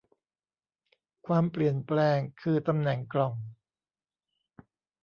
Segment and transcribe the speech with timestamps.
[1.27, 3.33] ความเปลี่ยนแปลง คือ ตำแหน่งกล่อง